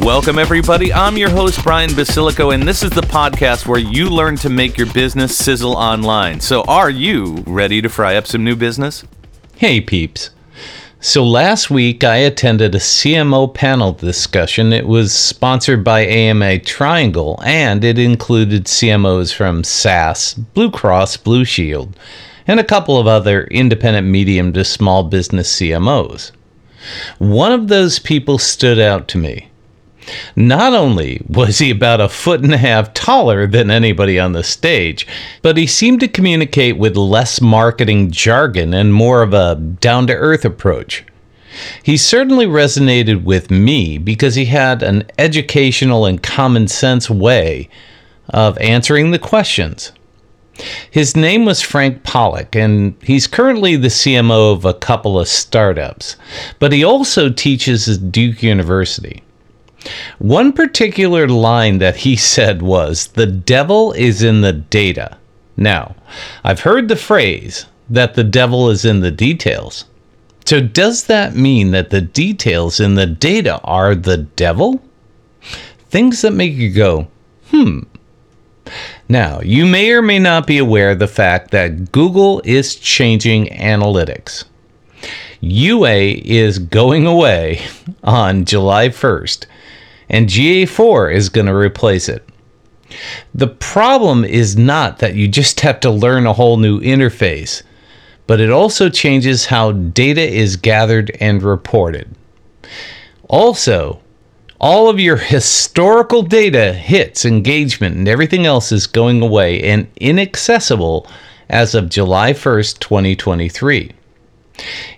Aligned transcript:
Welcome, 0.00 0.38
everybody. 0.38 0.92
I'm 0.92 1.16
your 1.16 1.30
host, 1.30 1.64
Brian 1.64 1.90
Basilico, 1.90 2.54
and 2.54 2.62
this 2.62 2.82
is 2.82 2.90
the 2.90 3.00
podcast 3.00 3.66
where 3.66 3.80
you 3.80 4.08
learn 4.10 4.36
to 4.36 4.50
make 4.50 4.76
your 4.76 4.92
business 4.92 5.36
sizzle 5.36 5.74
online. 5.74 6.38
So, 6.40 6.62
are 6.64 6.90
you 6.90 7.42
ready 7.46 7.80
to 7.80 7.88
fry 7.88 8.14
up 8.14 8.26
some 8.26 8.44
new 8.44 8.54
business? 8.54 9.04
Hey, 9.56 9.80
peeps. 9.80 10.30
So, 11.00 11.24
last 11.24 11.70
week 11.70 12.04
I 12.04 12.16
attended 12.16 12.74
a 12.74 12.78
CMO 12.78 13.52
panel 13.52 13.92
discussion. 13.92 14.72
It 14.72 14.86
was 14.86 15.12
sponsored 15.12 15.82
by 15.82 16.02
AMA 16.02 16.60
Triangle, 16.60 17.40
and 17.44 17.82
it 17.82 17.98
included 17.98 18.66
CMOs 18.66 19.34
from 19.34 19.64
SAS, 19.64 20.34
Blue 20.34 20.70
Cross, 20.70 21.16
Blue 21.18 21.44
Shield, 21.44 21.98
and 22.46 22.60
a 22.60 22.64
couple 22.64 22.98
of 22.98 23.06
other 23.06 23.44
independent 23.44 24.06
medium 24.06 24.52
to 24.52 24.64
small 24.64 25.04
business 25.04 25.52
CMOs. 25.56 26.32
One 27.18 27.52
of 27.52 27.68
those 27.68 27.98
people 27.98 28.38
stood 28.38 28.78
out 28.78 29.08
to 29.08 29.18
me. 29.18 29.45
Not 30.36 30.72
only 30.72 31.20
was 31.28 31.58
he 31.58 31.70
about 31.70 32.00
a 32.00 32.08
foot 32.08 32.42
and 32.42 32.54
a 32.54 32.58
half 32.58 32.94
taller 32.94 33.46
than 33.46 33.70
anybody 33.70 34.18
on 34.18 34.32
the 34.32 34.44
stage, 34.44 35.06
but 35.42 35.56
he 35.56 35.66
seemed 35.66 36.00
to 36.00 36.08
communicate 36.08 36.78
with 36.78 36.96
less 36.96 37.40
marketing 37.40 38.10
jargon 38.10 38.72
and 38.72 38.94
more 38.94 39.22
of 39.22 39.34
a 39.34 39.56
down 39.56 40.06
to 40.06 40.14
earth 40.14 40.44
approach. 40.44 41.04
He 41.82 41.96
certainly 41.96 42.46
resonated 42.46 43.24
with 43.24 43.50
me 43.50 43.98
because 43.98 44.34
he 44.34 44.44
had 44.44 44.82
an 44.82 45.10
educational 45.18 46.04
and 46.04 46.22
common 46.22 46.68
sense 46.68 47.08
way 47.08 47.68
of 48.28 48.58
answering 48.58 49.10
the 49.10 49.18
questions. 49.18 49.92
His 50.90 51.16
name 51.16 51.44
was 51.44 51.60
Frank 51.60 52.02
Pollock, 52.02 52.56
and 52.56 52.94
he's 53.02 53.26
currently 53.26 53.76
the 53.76 53.88
CMO 53.88 54.54
of 54.54 54.64
a 54.64 54.74
couple 54.74 55.18
of 55.18 55.28
startups, 55.28 56.16
but 56.58 56.72
he 56.72 56.82
also 56.82 57.28
teaches 57.28 57.88
at 57.88 58.10
Duke 58.10 58.42
University. 58.42 59.22
One 60.18 60.52
particular 60.52 61.28
line 61.28 61.78
that 61.78 61.96
he 61.96 62.16
said 62.16 62.62
was, 62.62 63.08
The 63.08 63.26
devil 63.26 63.92
is 63.92 64.22
in 64.22 64.40
the 64.40 64.52
data. 64.52 65.18
Now, 65.56 65.96
I've 66.44 66.60
heard 66.60 66.88
the 66.88 66.96
phrase 66.96 67.66
that 67.88 68.14
the 68.14 68.24
devil 68.24 68.68
is 68.70 68.84
in 68.84 69.00
the 69.00 69.10
details. 69.10 69.84
So, 70.44 70.60
does 70.60 71.04
that 71.04 71.34
mean 71.34 71.72
that 71.72 71.90
the 71.90 72.00
details 72.00 72.78
in 72.78 72.94
the 72.94 73.06
data 73.06 73.60
are 73.62 73.94
the 73.94 74.18
devil? 74.18 74.82
Things 75.88 76.22
that 76.22 76.32
make 76.32 76.52
you 76.52 76.70
go, 76.70 77.08
hmm. 77.50 77.80
Now, 79.08 79.40
you 79.40 79.66
may 79.66 79.92
or 79.92 80.02
may 80.02 80.18
not 80.18 80.46
be 80.46 80.58
aware 80.58 80.90
of 80.90 80.98
the 80.98 81.06
fact 81.06 81.52
that 81.52 81.92
Google 81.92 82.42
is 82.44 82.74
changing 82.74 83.46
analytics. 83.46 84.44
UA 85.40 86.20
is 86.24 86.58
going 86.58 87.06
away 87.06 87.64
on 88.04 88.44
July 88.44 88.88
1st, 88.88 89.46
and 90.08 90.28
GA4 90.28 91.14
is 91.14 91.28
going 91.28 91.46
to 91.46 91.54
replace 91.54 92.08
it. 92.08 92.26
The 93.34 93.48
problem 93.48 94.24
is 94.24 94.56
not 94.56 94.98
that 94.98 95.14
you 95.14 95.28
just 95.28 95.60
have 95.60 95.80
to 95.80 95.90
learn 95.90 96.26
a 96.26 96.32
whole 96.32 96.56
new 96.56 96.80
interface, 96.80 97.62
but 98.26 98.40
it 98.40 98.50
also 98.50 98.88
changes 98.88 99.46
how 99.46 99.72
data 99.72 100.22
is 100.22 100.56
gathered 100.56 101.16
and 101.20 101.42
reported. 101.42 102.14
Also, 103.28 104.00
all 104.60 104.88
of 104.88 104.98
your 104.98 105.16
historical 105.16 106.22
data, 106.22 106.72
hits, 106.72 107.24
engagement, 107.24 107.96
and 107.96 108.08
everything 108.08 108.46
else 108.46 108.72
is 108.72 108.86
going 108.86 109.20
away 109.20 109.62
and 109.62 109.86
inaccessible 109.96 111.06
as 111.48 111.74
of 111.74 111.88
July 111.88 112.32
1st, 112.32 112.78
2023. 112.78 113.92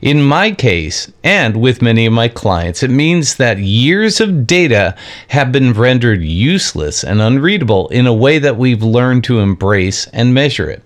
In 0.01 0.23
my 0.23 0.53
case, 0.53 1.11
and 1.25 1.57
with 1.57 1.83
many 1.83 2.07
of 2.07 2.13
my 2.13 2.29
clients, 2.29 2.83
it 2.83 2.91
means 2.91 3.37
that 3.37 3.59
years 3.59 4.21
of 4.21 4.47
data 4.47 4.95
have 5.29 5.51
been 5.51 5.73
rendered 5.73 6.23
useless 6.23 7.03
and 7.03 7.21
unreadable 7.21 7.89
in 7.89 8.07
a 8.07 8.15
way 8.15 8.39
that 8.39 8.57
we've 8.57 8.83
learned 8.83 9.25
to 9.25 9.41
embrace 9.41 10.07
and 10.13 10.33
measure 10.33 10.71
it. 10.71 10.83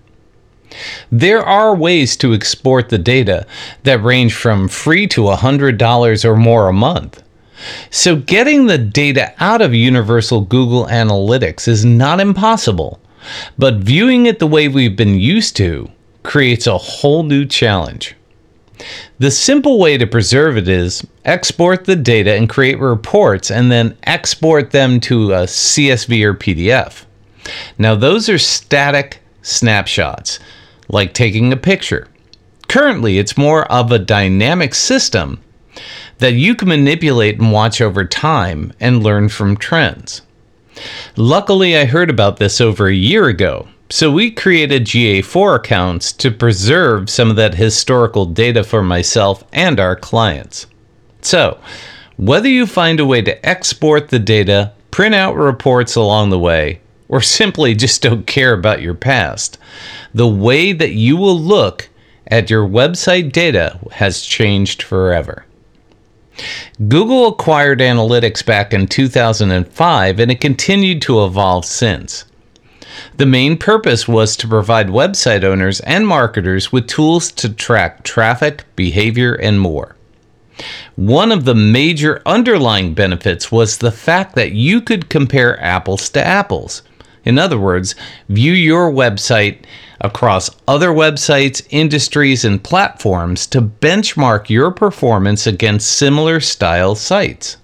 There 1.11 1.43
are 1.43 1.75
ways 1.75 2.17
to 2.17 2.33
export 2.33 2.89
the 2.89 2.97
data 2.97 3.45
that 3.83 4.03
range 4.03 4.33
from 4.33 4.67
free 4.67 5.05
to 5.07 5.21
$100 5.21 6.25
or 6.25 6.35
more 6.35 6.67
a 6.67 6.73
month. 6.73 7.21
So, 7.91 8.15
getting 8.15 8.65
the 8.65 8.79
data 8.79 9.33
out 9.39 9.61
of 9.61 9.73
Universal 9.73 10.41
Google 10.41 10.87
Analytics 10.87 11.67
is 11.67 11.85
not 11.85 12.19
impossible, 12.19 12.99
but 13.57 13.75
viewing 13.75 14.25
it 14.25 14.39
the 14.39 14.47
way 14.47 14.67
we've 14.67 14.95
been 14.95 15.19
used 15.19 15.55
to 15.57 15.89
creates 16.23 16.65
a 16.65 16.77
whole 16.77 17.23
new 17.23 17.45
challenge. 17.45 18.15
The 19.19 19.31
simple 19.31 19.79
way 19.79 19.97
to 19.97 20.07
preserve 20.07 20.57
it 20.57 20.67
is 20.67 21.05
export 21.25 21.85
the 21.85 21.95
data 21.95 22.33
and 22.33 22.49
create 22.49 22.79
reports 22.79 23.51
and 23.51 23.71
then 23.71 23.97
export 24.03 24.71
them 24.71 24.99
to 25.01 25.33
a 25.33 25.43
CSV 25.43 26.23
or 26.23 26.33
PDF. 26.33 27.05
Now, 27.77 27.95
those 27.95 28.29
are 28.29 28.37
static 28.37 29.19
snapshots, 29.41 30.39
like 30.87 31.13
taking 31.13 31.51
a 31.51 31.57
picture. 31.57 32.07
Currently, 32.67 33.19
it's 33.19 33.37
more 33.37 33.71
of 33.71 33.91
a 33.91 33.99
dynamic 33.99 34.73
system 34.73 35.39
that 36.19 36.33
you 36.33 36.55
can 36.55 36.69
manipulate 36.69 37.39
and 37.39 37.51
watch 37.51 37.81
over 37.81 38.05
time 38.05 38.73
and 38.79 39.03
learn 39.03 39.29
from 39.29 39.57
trends. 39.57 40.21
Luckily, 41.15 41.77
I 41.77 41.85
heard 41.85 42.09
about 42.09 42.37
this 42.37 42.59
over 42.59 42.87
a 42.87 42.93
year 42.93 43.27
ago, 43.27 43.67
so 43.89 44.11
we 44.11 44.31
created 44.31 44.85
GA4 44.85 45.57
accounts 45.57 46.11
to 46.13 46.31
preserve 46.31 47.09
some 47.09 47.29
of 47.29 47.35
that 47.35 47.55
historical 47.55 48.25
data 48.25 48.63
for 48.63 48.81
myself 48.81 49.43
and 49.53 49.79
our 49.79 49.95
clients. 49.95 50.67
So, 51.21 51.59
whether 52.17 52.47
you 52.47 52.65
find 52.65 52.99
a 52.99 53.05
way 53.05 53.21
to 53.21 53.45
export 53.45 54.09
the 54.09 54.19
data, 54.19 54.73
print 54.91 55.15
out 55.15 55.35
reports 55.35 55.95
along 55.95 56.29
the 56.29 56.39
way, 56.39 56.81
or 57.07 57.21
simply 57.21 57.75
just 57.75 58.01
don't 58.01 58.27
care 58.27 58.53
about 58.53 58.81
your 58.81 58.93
past, 58.93 59.57
the 60.13 60.27
way 60.27 60.73
that 60.73 60.93
you 60.93 61.17
will 61.17 61.39
look 61.39 61.89
at 62.27 62.49
your 62.49 62.67
website 62.67 63.31
data 63.31 63.79
has 63.91 64.21
changed 64.21 64.81
forever. 64.81 65.45
Google 66.87 67.27
acquired 67.27 67.79
analytics 67.79 68.43
back 68.43 68.73
in 68.73 68.87
2005 68.87 70.19
and 70.19 70.31
it 70.31 70.41
continued 70.41 71.01
to 71.03 71.23
evolve 71.23 71.65
since. 71.65 72.25
The 73.17 73.25
main 73.25 73.57
purpose 73.57 74.07
was 74.07 74.35
to 74.37 74.47
provide 74.47 74.87
website 74.87 75.43
owners 75.43 75.79
and 75.81 76.07
marketers 76.07 76.71
with 76.71 76.87
tools 76.87 77.31
to 77.33 77.49
track 77.49 78.03
traffic, 78.03 78.65
behavior, 78.75 79.33
and 79.33 79.59
more. 79.59 79.95
One 80.95 81.31
of 81.31 81.45
the 81.45 81.55
major 81.55 82.21
underlying 82.25 82.93
benefits 82.93 83.51
was 83.51 83.77
the 83.77 83.91
fact 83.91 84.35
that 84.35 84.51
you 84.51 84.81
could 84.81 85.09
compare 85.09 85.59
apples 85.59 86.09
to 86.09 86.25
apples. 86.25 86.83
In 87.25 87.39
other 87.39 87.57
words, 87.57 87.95
view 88.29 88.53
your 88.53 88.91
website 88.91 89.63
across 90.01 90.51
other 90.67 90.89
websites, 90.89 91.65
industries, 91.69 92.43
and 92.43 92.63
platforms 92.63 93.47
to 93.47 93.61
benchmark 93.61 94.49
your 94.49 94.71
performance 94.71 95.47
against 95.47 95.97
similar 95.97 96.39
style 96.39 96.95
sites. 96.95 97.57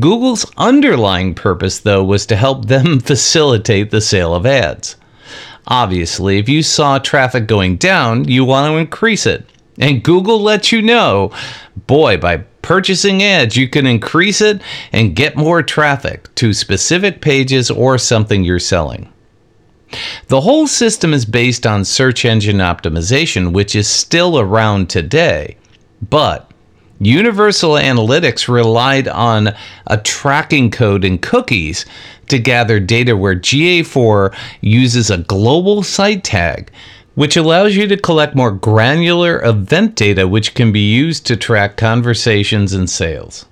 Google's 0.00 0.50
underlying 0.56 1.34
purpose, 1.34 1.78
though, 1.80 2.04
was 2.04 2.26
to 2.26 2.36
help 2.36 2.66
them 2.66 3.00
facilitate 3.00 3.90
the 3.90 4.00
sale 4.00 4.34
of 4.34 4.46
ads. 4.46 4.96
Obviously, 5.68 6.38
if 6.38 6.48
you 6.48 6.62
saw 6.62 6.98
traffic 6.98 7.46
going 7.46 7.76
down, 7.76 8.28
you 8.28 8.44
want 8.44 8.70
to 8.70 8.78
increase 8.78 9.26
it. 9.26 9.44
And 9.78 10.02
Google 10.02 10.40
lets 10.40 10.72
you 10.72 10.80
know, 10.80 11.32
boy, 11.86 12.16
by 12.16 12.38
purchasing 12.62 13.22
ads, 13.22 13.56
you 13.56 13.68
can 13.68 13.86
increase 13.86 14.40
it 14.40 14.62
and 14.92 15.16
get 15.16 15.36
more 15.36 15.62
traffic 15.62 16.32
to 16.36 16.52
specific 16.52 17.20
pages 17.20 17.70
or 17.70 17.98
something 17.98 18.42
you're 18.42 18.58
selling. 18.58 19.12
The 20.28 20.40
whole 20.40 20.66
system 20.66 21.14
is 21.14 21.24
based 21.24 21.66
on 21.66 21.84
search 21.84 22.24
engine 22.24 22.58
optimization, 22.58 23.52
which 23.52 23.76
is 23.76 23.86
still 23.86 24.38
around 24.38 24.90
today, 24.90 25.56
but 26.10 26.45
Universal 26.98 27.72
Analytics 27.72 28.48
relied 28.48 29.08
on 29.08 29.54
a 29.86 29.98
tracking 29.98 30.70
code 30.70 31.04
and 31.04 31.20
cookies 31.20 31.84
to 32.28 32.38
gather 32.38 32.80
data 32.80 33.16
where 33.16 33.34
GA4 33.34 34.34
uses 34.60 35.10
a 35.10 35.18
global 35.18 35.82
site 35.82 36.24
tag, 36.24 36.70
which 37.14 37.36
allows 37.36 37.76
you 37.76 37.86
to 37.86 37.96
collect 37.96 38.34
more 38.34 38.50
granular 38.50 39.44
event 39.44 39.94
data 39.94 40.26
which 40.26 40.54
can 40.54 40.72
be 40.72 40.92
used 40.92 41.26
to 41.26 41.36
track 41.36 41.76
conversations 41.76 42.72
and 42.72 42.88
sales. 42.88 43.46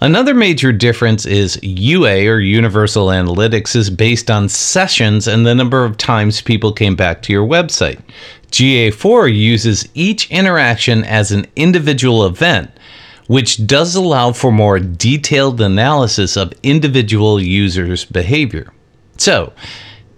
Another 0.00 0.34
major 0.34 0.72
difference 0.72 1.24
is 1.24 1.62
UA 1.62 2.26
or 2.26 2.40
Universal 2.40 3.06
Analytics 3.08 3.76
is 3.76 3.90
based 3.90 4.30
on 4.30 4.48
sessions 4.48 5.28
and 5.28 5.46
the 5.46 5.54
number 5.54 5.84
of 5.84 5.96
times 5.96 6.40
people 6.40 6.72
came 6.72 6.96
back 6.96 7.22
to 7.22 7.32
your 7.32 7.46
website. 7.46 8.00
GA4 8.52 9.34
uses 9.34 9.88
each 9.94 10.30
interaction 10.30 11.04
as 11.04 11.32
an 11.32 11.46
individual 11.56 12.26
event, 12.26 12.70
which 13.26 13.66
does 13.66 13.94
allow 13.94 14.32
for 14.32 14.52
more 14.52 14.78
detailed 14.78 15.60
analysis 15.60 16.36
of 16.36 16.52
individual 16.62 17.40
users' 17.40 18.04
behavior. 18.04 18.70
So, 19.16 19.52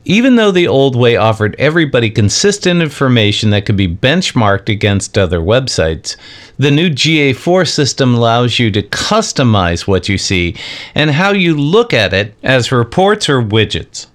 even 0.04 0.36
though 0.36 0.50
the 0.50 0.68
old 0.68 0.96
way 0.96 1.16
offered 1.16 1.54
everybody 1.58 2.10
consistent 2.10 2.82
information 2.82 3.50
that 3.50 3.64
could 3.64 3.76
be 3.76 3.88
benchmarked 3.88 4.68
against 4.68 5.16
other 5.16 5.38
websites, 5.38 6.16
the 6.58 6.70
new 6.70 6.90
GA4 6.90 7.66
system 7.66 8.14
allows 8.14 8.58
you 8.58 8.70
to 8.72 8.82
customize 8.82 9.86
what 9.86 10.08
you 10.08 10.18
see 10.18 10.56
and 10.94 11.12
how 11.12 11.30
you 11.30 11.56
look 11.56 11.94
at 11.94 12.12
it 12.12 12.34
as 12.42 12.72
reports 12.72 13.28
or 13.28 13.40
widgets. 13.40 14.08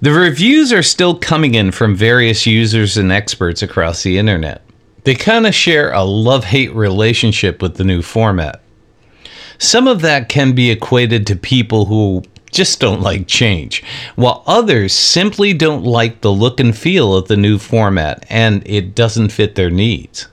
The 0.00 0.12
reviews 0.12 0.72
are 0.72 0.82
still 0.82 1.16
coming 1.18 1.54
in 1.54 1.72
from 1.72 1.94
various 1.94 2.46
users 2.46 2.96
and 2.96 3.10
experts 3.10 3.62
across 3.62 4.02
the 4.02 4.18
internet. 4.18 4.62
They 5.04 5.14
kind 5.14 5.46
of 5.46 5.54
share 5.54 5.92
a 5.92 6.04
love 6.04 6.44
hate 6.44 6.74
relationship 6.74 7.62
with 7.62 7.76
the 7.76 7.84
new 7.84 8.02
format. 8.02 8.60
Some 9.58 9.88
of 9.88 10.02
that 10.02 10.28
can 10.28 10.52
be 10.52 10.70
equated 10.70 11.26
to 11.26 11.36
people 11.36 11.86
who 11.86 12.22
just 12.50 12.80
don't 12.80 13.00
like 13.00 13.26
change, 13.26 13.84
while 14.16 14.42
others 14.46 14.92
simply 14.92 15.52
don't 15.52 15.84
like 15.84 16.20
the 16.20 16.32
look 16.32 16.60
and 16.60 16.76
feel 16.76 17.14
of 17.14 17.28
the 17.28 17.36
new 17.36 17.58
format 17.58 18.24
and 18.30 18.62
it 18.66 18.94
doesn't 18.94 19.30
fit 19.30 19.54
their 19.54 19.70
needs. 19.70 20.28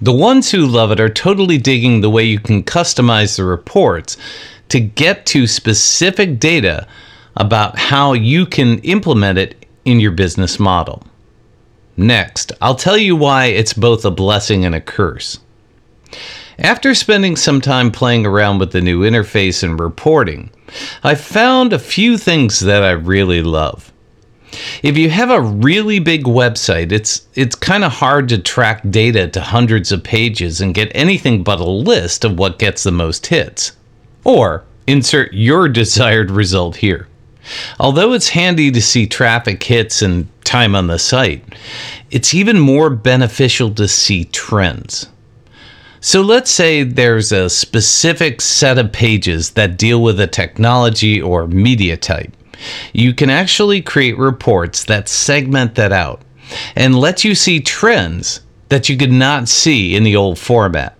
The 0.00 0.12
ones 0.12 0.50
who 0.50 0.66
love 0.66 0.92
it 0.92 1.00
are 1.00 1.08
totally 1.08 1.58
digging 1.58 2.00
the 2.00 2.10
way 2.10 2.24
you 2.24 2.38
can 2.38 2.62
customize 2.62 3.36
the 3.36 3.44
reports 3.44 4.16
to 4.68 4.80
get 4.80 5.26
to 5.26 5.46
specific 5.46 6.38
data 6.38 6.86
about 7.38 7.78
how 7.78 8.12
you 8.12 8.44
can 8.44 8.78
implement 8.80 9.38
it 9.38 9.66
in 9.84 10.00
your 10.00 10.10
business 10.10 10.58
model. 10.58 11.02
Next, 11.96 12.52
I'll 12.60 12.74
tell 12.74 12.98
you 12.98 13.16
why 13.16 13.46
it's 13.46 13.72
both 13.72 14.04
a 14.04 14.10
blessing 14.10 14.64
and 14.64 14.74
a 14.74 14.80
curse. 14.80 15.38
After 16.58 16.94
spending 16.94 17.36
some 17.36 17.60
time 17.60 17.90
playing 17.90 18.26
around 18.26 18.58
with 18.58 18.72
the 18.72 18.80
new 18.80 19.00
interface 19.00 19.62
and 19.62 19.78
reporting, 19.78 20.50
I 21.02 21.14
found 21.14 21.72
a 21.72 21.78
few 21.78 22.18
things 22.18 22.60
that 22.60 22.82
I 22.82 22.90
really 22.90 23.42
love. 23.42 23.92
If 24.82 24.96
you 24.96 25.10
have 25.10 25.30
a 25.30 25.40
really 25.40 25.98
big 25.98 26.24
website, 26.24 26.90
it's 26.90 27.26
it's 27.34 27.54
kind 27.54 27.84
of 27.84 27.92
hard 27.92 28.28
to 28.30 28.38
track 28.38 28.82
data 28.90 29.28
to 29.28 29.40
hundreds 29.40 29.92
of 29.92 30.02
pages 30.02 30.60
and 30.60 30.74
get 30.74 30.90
anything 30.94 31.44
but 31.44 31.60
a 31.60 31.64
list 31.64 32.24
of 32.24 32.38
what 32.38 32.58
gets 32.58 32.82
the 32.82 32.92
most 32.92 33.26
hits. 33.26 33.72
Or 34.24 34.64
insert 34.86 35.32
your 35.32 35.68
desired 35.80 36.30
result 36.30 36.76
here. 36.76 37.08
Although 37.78 38.12
it's 38.12 38.28
handy 38.28 38.70
to 38.70 38.82
see 38.82 39.06
traffic 39.06 39.62
hits 39.62 40.02
and 40.02 40.28
time 40.44 40.74
on 40.74 40.86
the 40.86 40.98
site, 40.98 41.44
it's 42.10 42.34
even 42.34 42.58
more 42.58 42.90
beneficial 42.90 43.70
to 43.74 43.88
see 43.88 44.24
trends. 44.26 45.08
So 46.00 46.20
let's 46.20 46.50
say 46.50 46.84
there's 46.84 47.32
a 47.32 47.50
specific 47.50 48.40
set 48.40 48.78
of 48.78 48.92
pages 48.92 49.50
that 49.50 49.78
deal 49.78 50.02
with 50.02 50.20
a 50.20 50.26
technology 50.26 51.20
or 51.20 51.46
media 51.48 51.96
type. 51.96 52.32
You 52.92 53.14
can 53.14 53.30
actually 53.30 53.82
create 53.82 54.16
reports 54.16 54.84
that 54.84 55.08
segment 55.08 55.74
that 55.74 55.92
out 55.92 56.22
and 56.76 56.98
let 56.98 57.24
you 57.24 57.34
see 57.34 57.60
trends 57.60 58.40
that 58.68 58.88
you 58.88 58.96
could 58.96 59.12
not 59.12 59.48
see 59.48 59.96
in 59.96 60.02
the 60.02 60.16
old 60.16 60.38
format. 60.38 60.97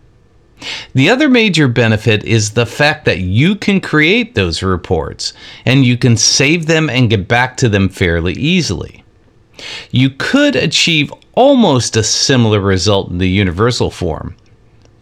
The 0.95 1.09
other 1.09 1.29
major 1.29 1.69
benefit 1.69 2.25
is 2.25 2.51
the 2.51 2.67
fact 2.67 3.05
that 3.05 3.21
you 3.21 3.55
can 3.55 3.81
create 3.81 4.35
those 4.35 4.63
reports 4.63 5.33
and 5.65 5.85
you 5.85 5.97
can 5.97 6.17
save 6.17 6.67
them 6.67 6.91
and 6.91 7.11
get 7.11 7.29
back 7.29 7.57
to 7.59 7.69
them 7.69 7.89
fairly 7.89 8.35
easily. 8.35 9.05
You 9.91 10.11
could 10.11 10.57
achieve 10.57 11.13
almost 11.35 11.97
a 11.97 12.03
similar 12.03 12.61
result 12.61 13.11
in 13.11 13.19
the 13.19 13.29
universal 13.29 13.91
form, 13.91 14.37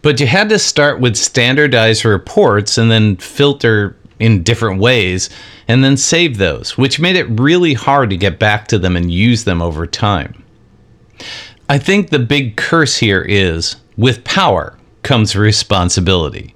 but 0.01 0.19
you 0.19 0.27
had 0.27 0.49
to 0.49 0.59
start 0.59 0.99
with 0.99 1.15
standardized 1.15 2.05
reports 2.05 2.77
and 2.77 2.89
then 2.91 3.17
filter 3.17 3.97
in 4.19 4.43
different 4.43 4.79
ways 4.79 5.29
and 5.67 5.83
then 5.83 5.97
save 5.97 6.37
those, 6.37 6.77
which 6.77 6.99
made 6.99 7.15
it 7.15 7.39
really 7.39 7.73
hard 7.73 8.09
to 8.09 8.17
get 8.17 8.39
back 8.39 8.67
to 8.67 8.79
them 8.79 8.95
and 8.95 9.11
use 9.11 9.43
them 9.43 9.61
over 9.61 9.85
time. 9.85 10.43
I 11.69 11.77
think 11.77 12.09
the 12.09 12.19
big 12.19 12.55
curse 12.55 12.97
here 12.97 13.21
is 13.21 13.75
with 13.97 14.23
power 14.23 14.76
comes 15.07 15.37
responsibility. 15.37 16.53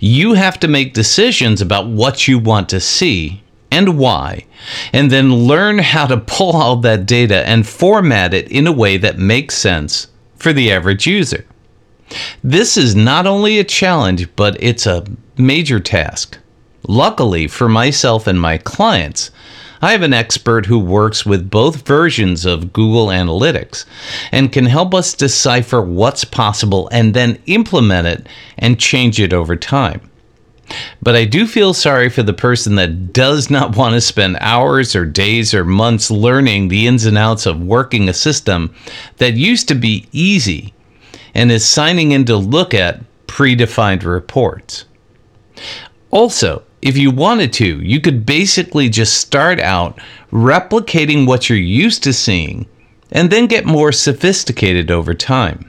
You 0.00 0.34
have 0.34 0.60
to 0.60 0.68
make 0.68 0.92
decisions 0.92 1.62
about 1.62 1.88
what 1.88 2.28
you 2.28 2.38
want 2.38 2.68
to 2.68 2.78
see 2.78 3.42
and 3.70 3.96
why, 3.98 4.44
and 4.92 5.10
then 5.10 5.32
learn 5.32 5.78
how 5.78 6.06
to 6.06 6.18
pull 6.18 6.54
all 6.54 6.76
that 6.76 7.06
data 7.06 7.48
and 7.48 7.66
format 7.66 8.34
it 8.34 8.52
in 8.52 8.66
a 8.66 8.72
way 8.72 8.98
that 8.98 9.18
makes 9.18 9.56
sense 9.56 10.08
for 10.36 10.52
the 10.52 10.70
average 10.70 11.06
user. 11.06 11.46
This 12.44 12.76
is 12.76 12.94
not 12.94 13.26
only 13.26 13.58
a 13.58 13.64
challenge, 13.64 14.28
but 14.36 14.62
it's 14.62 14.86
a 14.86 15.06
major 15.38 15.80
task. 15.80 16.36
Luckily 16.86 17.48
for 17.48 17.68
myself 17.68 18.26
and 18.26 18.38
my 18.38 18.58
clients, 18.58 19.30
I 19.82 19.92
have 19.92 20.02
an 20.02 20.12
expert 20.12 20.66
who 20.66 20.78
works 20.78 21.24
with 21.24 21.50
both 21.50 21.86
versions 21.86 22.44
of 22.44 22.72
Google 22.72 23.06
Analytics 23.06 23.86
and 24.30 24.52
can 24.52 24.66
help 24.66 24.94
us 24.94 25.14
decipher 25.14 25.80
what's 25.80 26.24
possible 26.24 26.88
and 26.92 27.14
then 27.14 27.38
implement 27.46 28.06
it 28.06 28.26
and 28.58 28.78
change 28.78 29.18
it 29.18 29.32
over 29.32 29.56
time. 29.56 30.02
But 31.02 31.16
I 31.16 31.24
do 31.24 31.46
feel 31.46 31.72
sorry 31.72 32.10
for 32.10 32.22
the 32.22 32.34
person 32.34 32.74
that 32.76 33.12
does 33.12 33.48
not 33.50 33.76
want 33.76 33.94
to 33.94 34.00
spend 34.00 34.36
hours 34.40 34.94
or 34.94 35.06
days 35.06 35.54
or 35.54 35.64
months 35.64 36.10
learning 36.10 36.68
the 36.68 36.86
ins 36.86 37.06
and 37.06 37.16
outs 37.16 37.46
of 37.46 37.62
working 37.62 38.08
a 38.08 38.14
system 38.14 38.74
that 39.16 39.34
used 39.34 39.66
to 39.68 39.74
be 39.74 40.06
easy 40.12 40.74
and 41.34 41.50
is 41.50 41.64
signing 41.64 42.12
in 42.12 42.24
to 42.26 42.36
look 42.36 42.74
at 42.74 43.00
predefined 43.26 44.04
reports. 44.04 44.84
Also, 46.10 46.64
if 46.82 46.96
you 46.96 47.10
wanted 47.10 47.52
to, 47.54 47.80
you 47.80 48.00
could 48.00 48.24
basically 48.24 48.88
just 48.88 49.14
start 49.14 49.60
out 49.60 50.00
replicating 50.32 51.26
what 51.26 51.48
you're 51.48 51.58
used 51.58 52.02
to 52.04 52.12
seeing 52.12 52.66
and 53.12 53.30
then 53.30 53.46
get 53.46 53.66
more 53.66 53.92
sophisticated 53.92 54.90
over 54.90 55.14
time. 55.14 55.68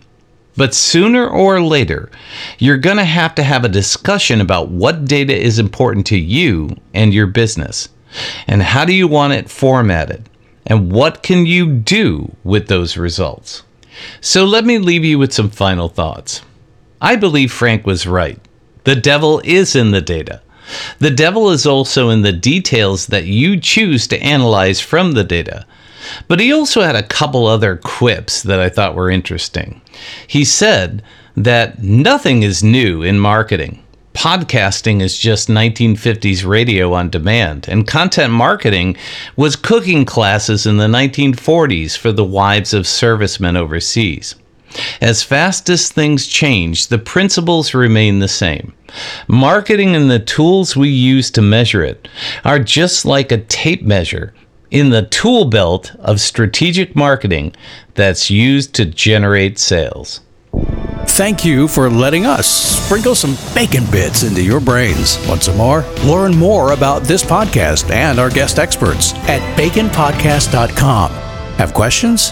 But 0.57 0.73
sooner 0.73 1.27
or 1.27 1.61
later, 1.61 2.11
you're 2.59 2.77
going 2.77 2.97
to 2.97 3.05
have 3.05 3.35
to 3.35 3.43
have 3.43 3.63
a 3.63 3.69
discussion 3.69 4.41
about 4.41 4.69
what 4.69 5.05
data 5.05 5.35
is 5.35 5.59
important 5.59 6.05
to 6.07 6.17
you 6.17 6.75
and 6.93 7.13
your 7.13 7.27
business, 7.27 7.89
and 8.47 8.61
how 8.61 8.85
do 8.85 8.93
you 8.93 9.07
want 9.07 9.33
it 9.33 9.49
formatted, 9.49 10.29
and 10.67 10.91
what 10.91 11.23
can 11.23 11.45
you 11.45 11.73
do 11.73 12.35
with 12.43 12.67
those 12.67 12.97
results. 12.97 13.63
So 14.19 14.45
let 14.45 14.65
me 14.65 14.77
leave 14.77 15.05
you 15.05 15.17
with 15.17 15.33
some 15.33 15.49
final 15.49 15.87
thoughts. 15.87 16.41
I 16.99 17.15
believe 17.15 17.51
Frank 17.51 17.85
was 17.85 18.05
right. 18.05 18.39
The 18.83 18.95
devil 18.95 19.41
is 19.43 19.75
in 19.75 19.91
the 19.91 20.01
data. 20.01 20.41
The 20.99 21.11
devil 21.11 21.49
is 21.49 21.65
also 21.65 22.09
in 22.09 22.21
the 22.21 22.31
details 22.31 23.07
that 23.07 23.25
you 23.25 23.59
choose 23.59 24.07
to 24.07 24.21
analyze 24.21 24.79
from 24.79 25.13
the 25.13 25.23
data. 25.23 25.65
But 26.27 26.39
he 26.39 26.51
also 26.51 26.81
had 26.81 26.95
a 26.95 27.03
couple 27.03 27.45
other 27.45 27.77
quips 27.77 28.43
that 28.43 28.59
I 28.59 28.69
thought 28.69 28.95
were 28.95 29.09
interesting. 29.09 29.81
He 30.27 30.43
said 30.43 31.03
that 31.35 31.81
nothing 31.81 32.43
is 32.43 32.63
new 32.63 33.03
in 33.03 33.19
marketing. 33.19 33.83
Podcasting 34.13 35.01
is 35.01 35.17
just 35.17 35.47
1950s 35.47 36.45
radio 36.45 36.93
on 36.93 37.09
demand, 37.09 37.67
and 37.69 37.87
content 37.87 38.33
marketing 38.33 38.97
was 39.37 39.55
cooking 39.55 40.03
classes 40.03 40.65
in 40.65 40.77
the 40.77 40.87
1940s 40.87 41.97
for 41.97 42.11
the 42.11 42.25
wives 42.25 42.73
of 42.73 42.85
servicemen 42.85 43.55
overseas. 43.55 44.35
As 45.01 45.23
fast 45.23 45.69
as 45.69 45.89
things 45.89 46.27
change, 46.27 46.87
the 46.87 46.97
principles 46.97 47.73
remain 47.73 48.19
the 48.19 48.27
same. 48.27 48.73
Marketing 49.27 49.95
and 49.95 50.09
the 50.09 50.19
tools 50.19 50.75
we 50.75 50.89
use 50.89 51.31
to 51.31 51.41
measure 51.41 51.83
it 51.83 52.07
are 52.43 52.59
just 52.59 53.05
like 53.05 53.31
a 53.31 53.37
tape 53.37 53.83
measure 53.83 54.33
in 54.69 54.89
the 54.89 55.03
tool 55.03 55.45
belt 55.45 55.93
of 55.99 56.19
strategic 56.19 56.95
marketing 56.95 57.53
that's 57.95 58.29
used 58.29 58.73
to 58.75 58.85
generate 58.85 59.59
sales. 59.59 60.21
Thank 61.07 61.43
you 61.43 61.67
for 61.67 61.89
letting 61.89 62.25
us 62.25 62.47
sprinkle 62.47 63.15
some 63.15 63.35
bacon 63.53 63.83
bits 63.91 64.23
into 64.23 64.41
your 64.41 64.59
brains. 64.61 65.17
Want 65.27 65.43
some 65.43 65.57
more? 65.57 65.83
Learn 66.05 66.35
more 66.35 66.71
about 66.71 67.03
this 67.03 67.23
podcast 67.23 67.89
and 67.89 68.19
our 68.19 68.29
guest 68.29 68.59
experts 68.59 69.13
at 69.27 69.41
baconpodcast.com. 69.57 71.11
Have 71.57 71.73
questions? 71.73 72.31